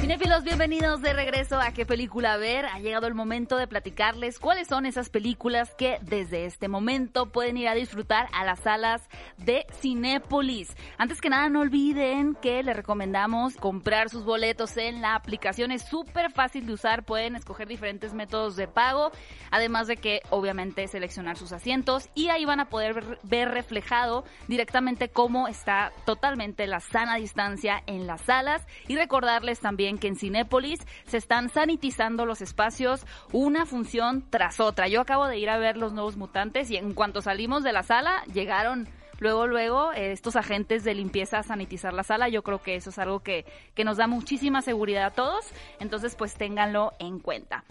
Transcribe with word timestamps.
Cinefilos, 0.00 0.44
bienvenidos 0.44 1.02
de 1.02 1.12
regreso 1.12 1.60
a 1.60 1.72
qué 1.72 1.84
película 1.84 2.38
ver. 2.38 2.64
Ha 2.64 2.78
llegado 2.78 3.06
el 3.06 3.12
momento 3.12 3.58
de 3.58 3.66
platicarles 3.66 4.38
cuáles 4.38 4.66
son 4.66 4.86
esas 4.86 5.10
películas 5.10 5.74
que 5.74 5.98
desde 6.00 6.46
este 6.46 6.68
momento 6.68 7.26
pueden 7.26 7.58
ir 7.58 7.68
a 7.68 7.74
disfrutar 7.74 8.26
a 8.32 8.46
las 8.46 8.60
salas 8.60 9.06
de 9.36 9.66
Cinépolis. 9.78 10.74
Antes 10.96 11.20
que 11.20 11.28
nada, 11.28 11.50
no 11.50 11.60
olviden 11.60 12.34
que 12.34 12.62
les 12.62 12.74
recomendamos 12.74 13.56
comprar 13.56 14.08
sus 14.08 14.24
boletos 14.24 14.74
en 14.78 15.02
la 15.02 15.14
aplicación. 15.14 15.70
Es 15.70 15.82
súper 15.82 16.32
fácil 16.32 16.64
de 16.64 16.72
usar, 16.72 17.04
pueden 17.04 17.36
escoger 17.36 17.68
diferentes 17.68 18.14
métodos 18.14 18.56
de 18.56 18.68
pago, 18.68 19.12
además 19.50 19.86
de 19.86 19.98
que 19.98 20.22
obviamente 20.30 20.88
seleccionar 20.88 21.36
sus 21.36 21.52
asientos 21.52 22.08
y 22.14 22.28
ahí 22.28 22.46
van 22.46 22.60
a 22.60 22.70
poder 22.70 23.18
ver, 23.22 23.50
reflejado 23.50 24.24
directamente 24.48 25.10
cómo 25.10 25.46
está 25.46 25.92
totalmente 26.06 26.66
la 26.66 26.80
sana 26.80 27.16
distancia 27.16 27.82
en 27.86 28.06
las 28.06 28.22
salas 28.22 28.66
y 28.88 28.96
recordarles 28.96 29.60
también 29.60 29.89
que 29.98 30.08
en 30.08 30.16
Cinépolis 30.16 30.80
se 31.06 31.16
están 31.16 31.48
sanitizando 31.48 32.26
los 32.26 32.40
espacios 32.40 33.04
una 33.32 33.66
función 33.66 34.24
tras 34.30 34.60
otra. 34.60 34.88
Yo 34.88 35.00
acabo 35.00 35.26
de 35.26 35.38
ir 35.38 35.50
a 35.50 35.58
ver 35.58 35.76
los 35.76 35.92
nuevos 35.92 36.16
mutantes 36.16 36.70
y 36.70 36.76
en 36.76 36.94
cuanto 36.94 37.22
salimos 37.22 37.62
de 37.62 37.72
la 37.72 37.82
sala 37.82 38.22
llegaron 38.32 38.88
luego, 39.20 39.46
luego, 39.46 39.92
eh, 39.92 40.12
estos 40.12 40.34
agentes 40.34 40.82
de 40.82 40.94
limpieza 40.94 41.38
a 41.38 41.42
sanitizar 41.42 41.92
la 41.92 42.02
sala. 42.02 42.28
Yo 42.28 42.42
creo 42.42 42.62
que 42.62 42.74
eso 42.74 42.90
es 42.90 42.98
algo 42.98 43.20
que, 43.20 43.44
que 43.74 43.84
nos 43.84 43.98
da 43.98 44.06
muchísima 44.06 44.62
seguridad 44.62 45.04
a 45.04 45.10
todos. 45.10 45.44
Entonces, 45.78 46.16
pues 46.16 46.34
ténganlo 46.34 46.92
en 46.98 47.20
cuenta. 47.20 47.64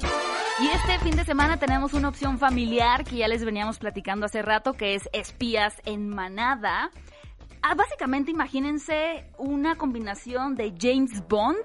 Y 0.61 0.67
este 0.67 0.99
fin 0.99 1.15
de 1.15 1.25
semana 1.25 1.57
tenemos 1.57 1.93
una 1.93 2.09
opción 2.09 2.37
familiar 2.37 3.03
que 3.03 3.17
ya 3.17 3.27
les 3.27 3.43
veníamos 3.43 3.79
platicando 3.79 4.25
hace 4.25 4.41
rato, 4.41 4.73
que 4.73 4.95
es 4.95 5.09
espías 5.11 5.81
en 5.85 6.09
manada. 6.09 6.91
Ah, 7.61 7.75
básicamente 7.75 8.31
imagínense 8.31 9.25
una 9.37 9.75
combinación 9.75 10.55
de 10.55 10.73
James 10.79 11.27
Bond 11.27 11.63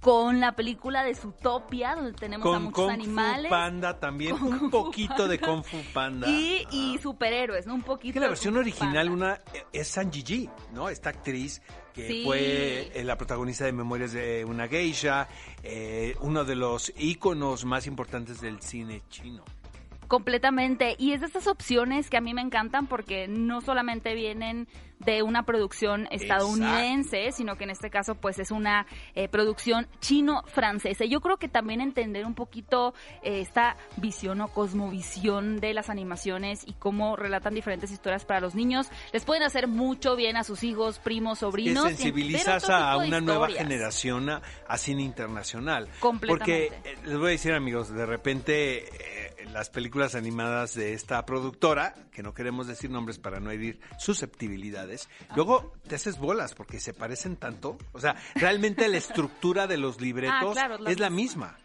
con 0.00 0.38
la 0.40 0.52
película 0.52 1.02
de 1.02 1.14
Zootopia, 1.14 1.96
donde 1.96 2.12
tenemos 2.12 2.46
a 2.46 2.50
Con 2.50 2.64
muchos 2.64 2.84
Kung 2.84 2.90
animales. 2.92 3.44
Fu 3.46 3.50
Panda 3.50 3.98
también, 3.98 4.34
un 4.34 4.70
poquito 4.70 5.26
de 5.26 5.40
Kung 5.40 5.64
Fu 5.64 5.78
Panda. 5.92 6.28
Y, 6.28 6.64
y 6.70 6.98
superhéroes, 6.98 7.66
¿no? 7.66 7.74
Un 7.74 7.82
poquito. 7.82 8.14
que 8.14 8.20
la 8.20 8.28
versión 8.28 8.54
Kung 8.54 8.60
original 8.62 9.10
una 9.10 9.40
es 9.72 9.88
San 9.88 10.12
Gigi, 10.12 10.48
¿no? 10.72 10.88
Esta 10.88 11.10
actriz 11.10 11.60
que 11.92 12.06
Sí. 12.06 12.22
fue 12.24 12.92
eh, 12.94 13.02
la 13.02 13.16
protagonista 13.18 13.64
de 13.64 13.72
Memorias 13.72 14.12
de 14.12 14.44
una 14.44 14.68
geisha, 14.68 15.26
eh, 15.64 16.14
uno 16.20 16.44
de 16.44 16.54
los 16.54 16.92
íconos 16.96 17.64
más 17.64 17.86
importantes 17.88 18.40
del 18.40 18.60
cine 18.62 19.02
chino. 19.10 19.42
Completamente. 20.08 20.96
Y 20.98 21.12
es 21.12 21.20
de 21.20 21.26
estas 21.26 21.46
opciones 21.46 22.10
que 22.10 22.16
a 22.16 22.20
mí 22.20 22.34
me 22.34 22.40
encantan 22.42 22.86
porque 22.86 23.28
no 23.28 23.60
solamente 23.60 24.14
vienen 24.14 24.66
de 24.98 25.22
una 25.22 25.44
producción 25.44 26.08
estadounidense, 26.10 27.30
sino 27.32 27.56
que 27.56 27.64
en 27.64 27.70
este 27.70 27.90
caso 27.90 28.14
pues 28.16 28.38
es 28.38 28.50
una 28.50 28.86
eh, 29.14 29.28
producción 29.28 29.86
chino-francesa. 30.00 31.04
Yo 31.04 31.20
creo 31.20 31.36
que 31.36 31.48
también 31.48 31.80
entender 31.80 32.26
un 32.26 32.34
poquito 32.34 32.94
eh, 33.22 33.40
esta 33.40 33.76
visión 33.96 34.40
o 34.40 34.48
cosmovisión 34.48 35.60
de 35.60 35.74
las 35.74 35.88
animaciones 35.90 36.62
y 36.66 36.72
cómo 36.72 37.16
relatan 37.16 37.54
diferentes 37.54 37.92
historias 37.92 38.24
para 38.24 38.40
los 38.40 38.54
niños, 38.54 38.88
les 39.12 39.24
pueden 39.24 39.42
hacer 39.42 39.68
mucho 39.68 40.16
bien 40.16 40.36
a 40.36 40.44
sus 40.44 40.64
hijos, 40.64 40.98
primos, 40.98 41.38
Que 41.38 41.44
sobrinos. 41.44 41.84
y 41.86 41.88
sensibilizas 41.90 42.68
a 42.68 42.96
una 42.96 43.20
nueva 43.20 43.48
generación 43.48 44.30
a, 44.30 44.42
a 44.66 44.78
cine 44.78 45.02
internacional. 45.02 45.88
Completamente. 46.00 46.70
Porque 46.80 46.90
eh, 46.90 46.96
les 47.04 47.18
voy 47.18 47.28
a 47.28 47.30
decir, 47.30 47.52
amigos, 47.52 47.90
de 47.90 48.06
repente 48.06 48.84
las 49.52 49.70
películas 49.70 50.14
animadas 50.14 50.74
de 50.74 50.92
esta 50.92 51.24
productora, 51.26 51.94
que 52.12 52.22
no 52.22 52.34
queremos 52.34 52.66
decir 52.66 52.90
nombres 52.90 53.18
para 53.18 53.40
no 53.40 53.50
herir 53.50 53.80
susceptibilidades, 53.98 55.08
luego 55.34 55.72
te 55.86 55.94
haces 55.94 56.18
bolas 56.18 56.54
porque 56.54 56.80
se 56.80 56.92
parecen 56.94 57.36
tanto. 57.36 57.78
O 57.92 58.00
sea, 58.00 58.16
realmente 58.34 58.88
la 58.88 58.98
estructura 58.98 59.66
de 59.66 59.76
los 59.78 60.00
libretos 60.00 60.50
Ah, 60.50 60.52
claro, 60.52 60.74
es 60.76 60.80
la 60.80 60.90
es 60.90 61.00
la 61.00 61.10
misma. 61.10 61.46
misma. 61.52 61.58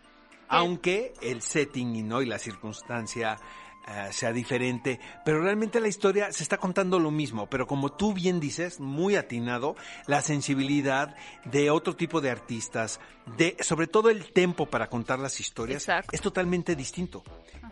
Aunque 0.50 1.14
el 1.22 1.42
setting 1.42 1.96
y 1.96 2.04
no 2.04 2.22
y 2.22 2.26
la 2.26 2.38
circunstancia 2.38 3.38
eh, 3.86 4.14
sea 4.14 4.32
diferente, 4.32 5.00
pero 5.26 5.42
realmente 5.42 5.82
la 5.82 5.90
historia 5.90 6.32
se 6.32 6.42
está 6.42 6.58
contando 6.58 7.00
lo 7.00 7.12
mismo, 7.12 7.48
pero 7.48 7.68
como 7.68 7.92
tú 7.92 8.14
bien 8.14 8.40
dices, 8.40 8.80
muy 8.80 9.18
atinado, 9.18 9.76
la 10.08 10.22
sensibilidad 10.22 11.16
de 11.44 11.70
otro 11.70 11.94
tipo 11.94 12.22
de 12.22 12.30
artistas, 12.30 13.02
de 13.38 13.58
sobre 13.60 13.88
todo 13.88 14.10
el 14.10 14.32
tempo 14.32 14.68
para 14.68 14.88
contar 14.88 15.20
las 15.20 15.40
historias 15.42 15.84
Exacto. 15.84 16.12
es 16.14 16.22
totalmente 16.22 16.78
distinto, 16.78 17.24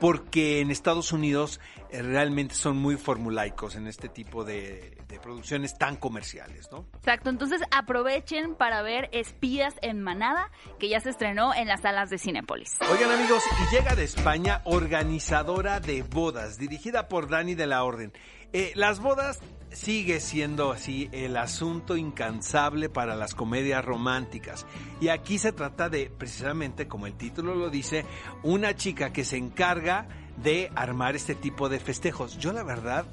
porque 0.01 0.59
en 0.59 0.69
Estados 0.69 1.13
Unidos 1.13 1.61
eh, 1.91 2.01
realmente 2.01 2.55
son 2.55 2.75
muy 2.75 2.97
formulaicos 2.97 3.75
en 3.75 3.87
este 3.87 4.09
tipo 4.09 4.43
de, 4.43 4.97
de 5.07 5.19
producciones 5.19 5.77
tan 5.77 5.95
comerciales, 5.95 6.69
¿no? 6.73 6.85
Exacto, 6.97 7.29
entonces 7.29 7.61
aprovechen 7.71 8.55
para 8.55 8.81
ver 8.81 9.09
Espías 9.13 9.75
en 9.81 10.01
Manada, 10.01 10.51
que 10.77 10.89
ya 10.89 10.99
se 10.99 11.09
estrenó 11.09 11.53
en 11.53 11.67
las 11.69 11.81
salas 11.81 12.09
de 12.09 12.17
Cinépolis. 12.17 12.77
Oigan 12.91 13.11
amigos, 13.11 13.43
y 13.61 13.75
llega 13.75 13.95
de 13.95 14.03
España 14.03 14.61
organizadora 14.65 15.79
de 15.79 16.00
bodas, 16.09 16.57
dirigida 16.57 17.07
por 17.07 17.29
Dani 17.29 17.55
de 17.55 17.67
la 17.67 17.83
Orden. 17.83 18.13
Eh, 18.53 18.71
las 18.75 18.99
bodas 18.99 19.39
sigue 19.71 20.19
siendo 20.19 20.71
así 20.71 21.09
el 21.13 21.37
asunto 21.37 21.95
incansable 21.95 22.89
para 22.89 23.15
las 23.15 23.33
comedias 23.33 23.83
románticas. 23.83 24.65
Y 24.99 25.07
aquí 25.07 25.37
se 25.37 25.53
trata 25.53 25.89
de, 25.89 26.09
precisamente 26.15 26.87
como 26.87 27.07
el 27.07 27.13
título 27.13 27.55
lo 27.55 27.69
dice, 27.69 28.05
una 28.43 28.75
chica 28.75 29.13
que 29.13 29.23
se 29.23 29.37
encarga 29.37 30.07
de 30.43 30.69
armar 30.75 31.15
este 31.15 31.35
tipo 31.35 31.69
de 31.69 31.79
festejos. 31.79 32.37
Yo 32.37 32.51
la 32.51 32.63
verdad, 32.63 33.05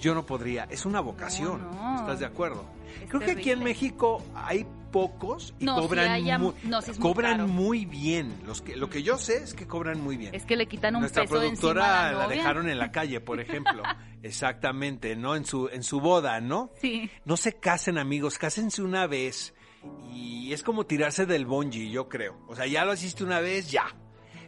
yo 0.00 0.14
no 0.14 0.24
podría, 0.24 0.64
es 0.70 0.86
una 0.86 1.00
vocación, 1.00 1.60
No, 1.62 1.92
no. 1.92 2.00
¿estás 2.00 2.20
de 2.20 2.26
acuerdo? 2.26 2.64
Es 3.02 3.08
Creo 3.08 3.20
que 3.20 3.32
aquí 3.32 3.50
en. 3.50 3.62
México 3.62 4.22
hay 4.34 4.66
pocos 4.90 5.54
y 5.58 5.64
No, 5.64 5.76
cobran, 5.80 6.22
muy, 6.40 6.54
no, 6.64 6.80
cobran 7.00 7.48
muy 7.48 7.84
bien. 7.84 8.34
Los 8.46 8.60
que, 8.62 8.76
lo 8.76 8.90
que 8.90 9.02
yo 9.02 9.18
sé 9.18 9.38
es 9.42 9.54
que 9.54 9.66
cobran 9.66 10.00
muy 10.00 10.16
bien. 10.16 10.34
Es 10.34 10.44
que 10.44 10.56
le 10.56 10.66
quitan 10.66 10.94
un 10.96 11.02
Nuestra 11.02 11.22
peso 11.22 11.34
de 11.34 11.48
productora 11.48 11.82
la 11.82 12.12
la 12.12 12.22
novia. 12.24 12.36
dejaron 12.36 12.68
en 12.68 12.78
la 12.78 12.90
calle, 12.92 13.20
por 13.20 13.40
ejemplo. 13.40 13.82
Exactamente, 14.22 15.16
¿no? 15.16 15.36
En 15.36 15.44
su, 15.44 15.68
en 15.68 15.82
su 15.82 16.00
boda, 16.00 16.40
¿no? 16.40 16.70
Sí. 16.80 17.10
No 17.24 17.36
se 17.36 17.54
casen, 17.54 17.98
amigos, 17.98 18.38
cásense 18.38 18.82
una 18.82 19.06
vez. 19.06 19.54
Y 20.12 20.52
es 20.52 20.62
como 20.62 20.84
tirarse 20.84 21.24
del 21.26 21.46
bungee, 21.46 21.90
yo 21.90 22.08
creo. 22.08 22.36
O 22.48 22.54
sea, 22.54 22.66
ya 22.66 22.84
lo 22.84 22.92
hiciste 22.92 23.24
una 23.24 23.40
vez, 23.40 23.70
ya. 23.70 23.86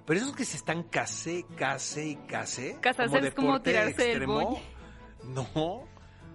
Pero 0.04 0.20
esos 0.20 0.34
que 0.36 0.44
se 0.44 0.56
están 0.56 0.82
case, 0.82 1.46
case 1.56 2.06
y 2.08 2.16
case. 2.16 2.76
Casarse 2.80 3.18
es 3.28 3.34
como 3.34 3.62
tirarse 3.62 4.02
del 4.02 4.10
extremo, 4.10 4.40
bungee. 4.40 4.62
No. 5.34 5.84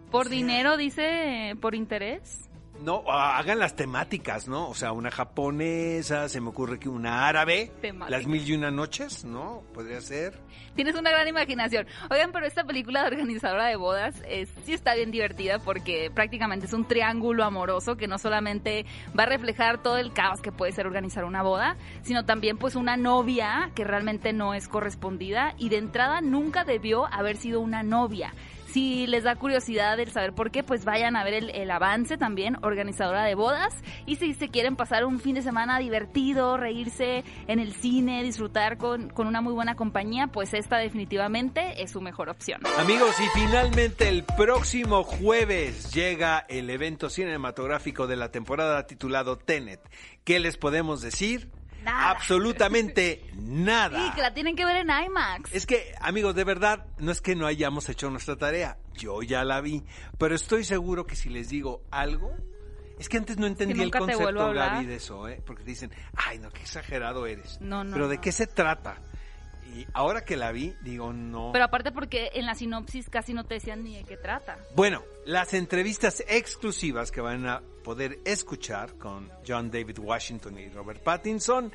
Por 0.10 0.28
O 0.28 0.30
sea, 0.30 0.38
dinero, 0.38 0.78
dice, 0.78 1.56
por 1.62 1.76
interés. 1.76 2.47
No, 2.82 3.04
hagan 3.10 3.60
las 3.60 3.76
temáticas, 3.76 4.48
¿no? 4.48 4.70
O 4.70 4.76
sea, 4.76 4.92
una 4.92 5.12
japonesa, 5.12 6.30
se 6.30 6.40
me 6.42 6.50
ocurre 6.50 6.80
que 6.80 6.90
una 6.90 7.28
árabe, 7.28 7.72
Temática. 7.82 8.18
las 8.18 8.28
mil 8.28 8.48
y 8.48 8.54
una 8.54 8.72
noches, 8.72 9.26
¿no? 9.26 9.64
Podría 9.74 10.00
ser. 10.02 10.40
Tienes 10.76 10.96
una 10.96 11.10
gran 11.10 11.28
imaginación. 11.28 11.88
Oigan, 12.12 12.32
pero 12.32 12.46
esta 12.46 12.64
película 12.64 13.02
de 13.02 13.08
organizadora 13.16 13.68
de 13.68 13.76
bodas 13.76 14.16
es, 14.28 14.50
sí 14.64 14.74
está 14.74 14.94
bien 14.96 15.12
divertida 15.12 15.60
porque 15.60 16.12
prácticamente 16.14 16.68
es 16.68 16.74
un 16.74 16.88
triángulo 16.88 17.44
amoroso 17.44 17.98
que 17.98 18.08
no 18.08 18.18
solamente 18.18 18.86
va 19.18 19.24
a 19.24 19.28
reflejar 19.28 19.82
todo 19.82 19.98
el 19.98 20.14
caos 20.14 20.42
que 20.42 20.52
puede 20.52 20.72
ser 20.72 20.86
organizar 20.86 21.26
una 21.26 21.42
boda, 21.42 21.78
sino 22.04 22.26
también 22.26 22.58
pues 22.58 22.76
una 22.76 22.96
novia 22.96 23.72
que 23.76 23.84
realmente 23.84 24.34
no 24.34 24.54
es 24.54 24.68
correspondida 24.68 25.56
y 25.58 25.70
de 25.70 25.78
entrada 25.78 26.22
nunca 26.22 26.64
debió 26.64 27.06
haber 27.12 27.38
sido 27.38 27.60
una 27.60 27.82
novia. 27.82 28.34
Si 28.78 29.08
les 29.08 29.24
da 29.24 29.36
curiosidad 29.36 30.00
el 30.00 30.12
saber 30.12 30.34
por 30.34 30.52
qué, 30.52 30.62
pues 30.62 30.86
vayan 30.86 31.16
a 31.16 31.24
ver 31.24 31.34
el, 31.34 31.50
el 31.50 31.72
avance 31.72 32.16
también, 32.16 32.58
organizadora 32.62 33.24
de 33.24 33.34
bodas. 33.34 33.74
Y 34.06 34.18
si 34.18 34.36
se 34.36 34.50
quieren 34.50 34.76
pasar 34.76 35.04
un 35.04 35.20
fin 35.20 35.34
de 35.34 35.42
semana 35.42 35.80
divertido, 35.80 36.58
reírse 36.58 37.24
en 37.48 37.58
el 37.58 37.74
cine, 37.74 38.22
disfrutar 38.22 38.78
con, 38.78 39.10
con 39.10 39.26
una 39.26 39.42
muy 39.42 39.54
buena 39.54 39.74
compañía, 39.74 40.28
pues 40.28 40.54
esta 40.54 40.78
definitivamente 40.78 41.82
es 41.82 41.90
su 41.90 42.02
mejor 42.02 42.30
opción. 42.30 42.62
Amigos, 42.78 43.16
y 43.20 43.40
finalmente 43.40 44.10
el 44.10 44.24
próximo 44.24 45.04
jueves 45.04 45.92
llega 45.92 46.46
el 46.48 46.70
evento 46.70 47.10
cinematográfico 47.10 48.06
de 48.06 48.18
la 48.18 48.30
temporada 48.30 48.86
titulado 48.86 49.40
Tenet. 49.40 49.82
¿Qué 50.24 50.40
les 50.40 50.56
podemos 50.56 51.02
decir? 51.02 51.50
Nada. 51.88 52.10
Absolutamente 52.12 53.24
nada. 53.36 53.98
Sí, 54.06 54.16
que 54.16 54.22
la 54.22 54.34
tienen 54.34 54.56
que 54.56 54.66
ver 54.66 54.76
en 54.78 54.90
IMAX. 54.90 55.54
Es 55.54 55.66
que, 55.66 55.94
amigos, 56.02 56.36
de 56.36 56.44
verdad, 56.44 56.86
no 56.98 57.12
es 57.12 57.22
que 57.22 57.36
no 57.36 57.48
hayamos 57.48 57.88
hecho 57.88 58.10
nuestra 58.10 58.36
tarea. 58.36 58.78
Yo 58.94 59.22
ya 59.24 59.44
la 59.46 59.62
vi. 59.62 59.84
Pero 60.18 60.36
estoy 60.36 60.64
seguro 60.66 61.08
que 61.08 61.16
si 61.16 61.30
les 61.30 61.50
digo 61.50 61.84
algo. 61.90 62.36
Es 63.00 63.10
que 63.10 63.18
antes 63.18 63.38
no 63.38 63.46
entendí 63.48 63.82
el 63.82 63.92
te 63.92 64.00
concepto. 64.00 64.54
Gaby, 64.54 64.86
de 64.86 64.96
eso, 64.96 65.28
¿eh? 65.30 65.42
Porque 65.46 65.64
dicen, 65.64 65.92
ay, 66.16 66.40
no, 66.40 66.50
qué 66.50 66.62
exagerado 66.62 67.26
eres. 67.28 67.62
No, 67.62 67.84
no, 67.84 67.94
Pero 67.94 68.08
¿de 68.08 68.16
no. 68.16 68.22
qué 68.22 68.32
se 68.32 68.48
trata? 68.48 68.98
Y 69.76 69.88
ahora 69.94 70.24
que 70.24 70.38
la 70.38 70.52
vi, 70.52 70.74
digo, 70.82 71.14
no. 71.14 71.52
Pero 71.52 71.66
aparte 71.66 71.92
porque 71.92 72.32
en 72.34 72.46
la 72.46 72.56
sinopsis 72.56 73.10
casi 73.10 73.34
no 73.34 73.46
te 73.46 73.56
decían 73.56 73.84
ni 73.84 73.96
de 73.96 74.04
qué 74.04 74.18
trata. 74.18 74.58
Bueno, 74.76 75.04
las 75.26 75.54
entrevistas 75.54 76.24
exclusivas 76.28 77.12
que 77.12 77.22
van 77.22 77.46
a 77.48 77.62
poder 77.84 78.20
escuchar 78.26 78.98
con 78.98 79.30
John 79.48 79.70
David 79.70 80.00
Washington 80.00 80.60
y 80.60 80.70
Robert 80.70 81.02
Pattinson 81.04 81.72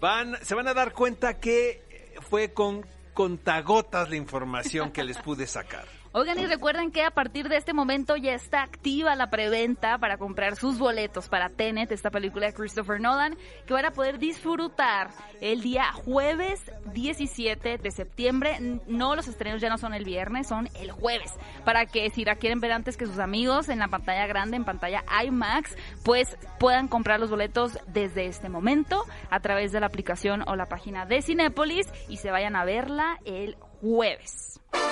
van, 0.00 0.36
se 0.42 0.54
van 0.54 0.68
a 0.68 0.74
dar 0.74 0.92
cuenta 0.92 1.38
que 1.38 1.82
fue 2.28 2.52
con 2.52 2.86
contagotas 3.14 4.08
la 4.08 4.16
información 4.16 4.90
que 4.90 5.04
les 5.04 5.18
pude 5.18 5.46
sacar. 5.46 5.86
Oigan, 6.14 6.38
y 6.38 6.46
recuerden 6.46 6.90
que 6.90 7.04
a 7.04 7.10
partir 7.10 7.48
de 7.48 7.56
este 7.56 7.72
momento 7.72 8.16
ya 8.18 8.34
está 8.34 8.62
activa 8.62 9.16
la 9.16 9.30
preventa 9.30 9.96
para 9.96 10.18
comprar 10.18 10.56
sus 10.56 10.78
boletos 10.78 11.30
para 11.30 11.48
Tenet, 11.48 11.90
esta 11.90 12.10
película 12.10 12.46
de 12.46 12.52
Christopher 12.52 13.00
Nolan, 13.00 13.34
que 13.66 13.72
van 13.72 13.86
a 13.86 13.92
poder 13.92 14.18
disfrutar 14.18 15.08
el 15.40 15.62
día 15.62 15.90
jueves 15.90 16.70
17 16.92 17.78
de 17.78 17.90
septiembre. 17.90 18.58
No, 18.86 19.16
los 19.16 19.26
estrenos 19.26 19.62
ya 19.62 19.70
no 19.70 19.78
son 19.78 19.94
el 19.94 20.04
viernes, 20.04 20.48
son 20.48 20.68
el 20.74 20.90
jueves. 20.90 21.32
Para 21.64 21.86
que 21.86 22.10
si 22.10 22.26
la 22.26 22.36
quieren 22.36 22.60
ver 22.60 22.72
antes 22.72 22.98
que 22.98 23.06
sus 23.06 23.18
amigos 23.18 23.70
en 23.70 23.78
la 23.78 23.88
pantalla 23.88 24.26
grande, 24.26 24.58
en 24.58 24.66
pantalla 24.66 25.04
IMAX, 25.24 25.74
pues 26.04 26.36
puedan 26.60 26.88
comprar 26.88 27.20
los 27.20 27.30
boletos 27.30 27.78
desde 27.86 28.26
este 28.26 28.50
momento 28.50 29.02
a 29.30 29.40
través 29.40 29.72
de 29.72 29.80
la 29.80 29.86
aplicación 29.86 30.46
o 30.46 30.56
la 30.56 30.66
página 30.66 31.06
de 31.06 31.22
Cinépolis 31.22 31.86
y 32.10 32.18
se 32.18 32.30
vayan 32.30 32.54
a 32.54 32.66
verla 32.66 33.18
el. 33.24 33.56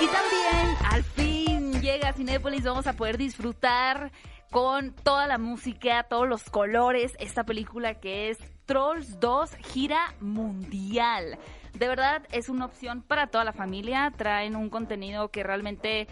Y 0.01 0.07
también, 0.07 0.77
al 0.91 1.03
fin, 1.03 1.81
llega 1.81 2.09
a 2.09 2.13
vamos 2.63 2.87
a 2.87 2.93
poder 2.93 3.17
disfrutar 3.17 4.11
con 4.51 4.93
toda 4.93 5.27
la 5.27 5.37
música, 5.37 6.03
todos 6.03 6.27
los 6.27 6.43
colores, 6.43 7.13
esta 7.19 7.45
película 7.45 8.01
que 8.01 8.29
es 8.29 8.37
Trolls 8.65 9.19
2 9.21 9.55
gira 9.73 10.13
mundial. 10.19 11.39
De 11.73 11.87
verdad 11.87 12.27
es 12.33 12.49
una 12.49 12.65
opción 12.65 13.01
para 13.01 13.27
toda 13.27 13.45
la 13.45 13.53
familia, 13.53 14.11
traen 14.17 14.57
un 14.57 14.69
contenido 14.69 15.29
que 15.29 15.41
realmente 15.41 16.09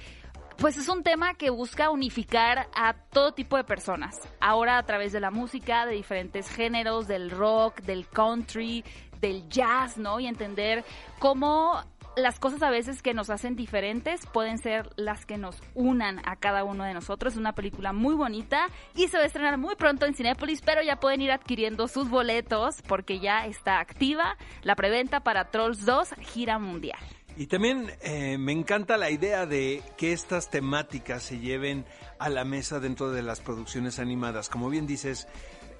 pues 0.55 0.77
es 0.77 0.87
un 0.87 1.03
tema 1.03 1.33
que 1.35 1.49
busca 1.49 1.89
unificar 1.89 2.69
a 2.73 2.93
todo 2.93 3.33
tipo 3.33 3.57
de 3.57 3.65
personas. 3.65 4.19
Ahora 4.39 4.77
a 4.77 4.83
través 4.83 5.11
de 5.11 5.19
la 5.19 5.31
música, 5.31 5.85
de 5.85 5.95
diferentes 5.95 6.49
géneros, 6.49 7.07
del 7.07 7.29
rock, 7.29 7.81
del 7.81 8.07
country, 8.07 8.83
del 9.19 9.47
jazz, 9.49 9.97
¿no? 9.97 10.19
Y 10.19 10.27
entender 10.27 10.83
cómo 11.19 11.83
las 12.15 12.39
cosas 12.39 12.61
a 12.61 12.69
veces 12.69 13.01
que 13.01 13.13
nos 13.13 13.29
hacen 13.29 13.55
diferentes 13.55 14.25
pueden 14.25 14.57
ser 14.57 14.89
las 14.95 15.25
que 15.25 15.37
nos 15.37 15.57
unan 15.73 16.21
a 16.25 16.35
cada 16.35 16.63
uno 16.63 16.83
de 16.83 16.93
nosotros. 16.93 17.33
Es 17.33 17.39
una 17.39 17.53
película 17.53 17.93
muy 17.93 18.15
bonita 18.15 18.67
y 18.95 19.07
se 19.07 19.17
va 19.17 19.23
a 19.23 19.27
estrenar 19.27 19.57
muy 19.57 19.75
pronto 19.75 20.05
en 20.05 20.13
Cinépolis, 20.13 20.61
pero 20.61 20.81
ya 20.81 20.99
pueden 20.99 21.21
ir 21.21 21.31
adquiriendo 21.31 21.87
sus 21.87 22.09
boletos 22.09 22.81
porque 22.87 23.19
ya 23.19 23.45
está 23.45 23.79
activa 23.79 24.37
la 24.63 24.75
preventa 24.75 25.21
para 25.21 25.49
Trolls 25.51 25.85
2 25.85 26.15
Gira 26.19 26.59
Mundial. 26.59 26.99
Y 27.37 27.47
también 27.47 27.89
eh, 28.01 28.37
me 28.37 28.51
encanta 28.51 28.97
la 28.97 29.11
idea 29.11 29.45
de 29.45 29.81
que 29.97 30.11
estas 30.11 30.49
temáticas 30.49 31.23
se 31.23 31.39
lleven 31.39 31.85
a 32.17 32.27
la 32.27 32.43
mesa 32.43 32.81
dentro 32.81 33.11
de 33.11 33.23
las 33.23 33.39
producciones 33.39 33.97
animadas. 33.99 34.49
Como 34.49 34.69
bien 34.69 34.85
dices, 34.85 35.27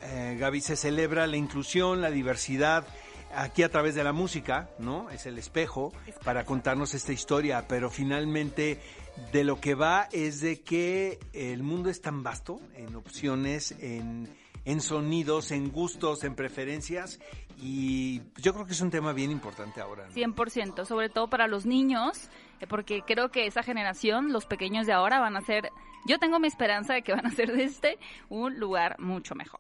eh, 0.02 0.38
Gaby, 0.40 0.62
se 0.62 0.78
celebra 0.78 1.28
la 1.28 1.36
inclusión, 1.36 2.02
la 2.02 2.12
diversidad 2.12 2.88
aquí 3.34 3.64
a 3.64 3.70
través 3.70 3.96
de 3.96 4.04
la 4.04 4.14
música, 4.14 4.70
¿no? 4.80 5.10
Es 5.10 5.26
el 5.26 5.38
espejo 5.38 5.94
para 6.24 6.46
contarnos 6.46 6.94
esta 6.94 7.14
historia, 7.14 7.68
pero 7.68 7.90
finalmente 7.90 8.80
de 9.32 9.44
lo 9.44 9.60
que 9.60 9.76
va 9.76 10.08
es 10.12 10.42
de 10.42 10.62
que 10.62 11.20
el 11.34 11.64
mundo 11.64 11.90
es 11.90 12.02
tan 12.02 12.24
vasto 12.24 12.60
en 12.76 12.96
opciones, 12.96 13.76
en, 13.80 14.30
en 14.66 14.82
sonidos, 14.82 15.52
en 15.52 15.72
gustos, 15.72 16.24
en 16.24 16.36
preferencias 16.36 17.20
y 17.62 18.22
yo 18.38 18.54
creo 18.54 18.66
que 18.66 18.72
es 18.72 18.82
un 18.82 18.90
tema 18.90 19.12
bien 19.12 19.32
importante 19.32 19.82
ahora. 19.82 20.08
¿no? 20.08 20.14
100%, 20.14 20.86
sobre 20.86 21.10
todo 21.10 21.30
para 21.30 21.48
los 21.48 21.66
niños, 21.66 22.30
eh, 22.60 22.68
porque 22.68 23.02
creo 23.06 23.30
que 23.30 23.46
esa 23.46 23.64
generación, 23.64 24.32
los 24.32 24.46
pequeños 24.46 24.88
de 24.88 24.94
ahora 24.94 25.20
van 25.20 25.36
a 25.36 25.42
ser, 25.42 25.70
yo 26.06 26.20
tengo 26.20 26.40
mi 26.40 26.48
esperanza 26.48 26.94
de 26.94 27.02
que 27.02 27.14
van 27.14 27.26
a 27.26 27.32
ser 27.32 27.52
de 27.52 27.64
este 27.64 27.98
un 28.30 28.60
lugar 28.60 28.98
mucho 29.00 29.36
mejor. 29.36 29.60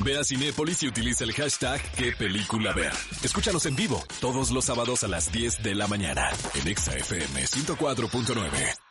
Ve 0.00 0.18
a 0.18 0.24
Cinépolis 0.24 0.82
y 0.82 0.88
utiliza 0.88 1.24
el 1.24 1.32
hashtag 1.32 1.80
qué 1.96 2.12
película 2.12 2.72
ver. 2.72 2.92
Escúchanos 3.22 3.66
en 3.66 3.76
vivo 3.76 4.02
todos 4.20 4.50
los 4.50 4.64
sábados 4.64 5.04
a 5.04 5.08
las 5.08 5.30
10 5.30 5.62
de 5.62 5.74
la 5.74 5.86
mañana 5.86 6.30
en 6.54 6.68
ExaFM 6.68 7.44
104.9. 7.44 8.83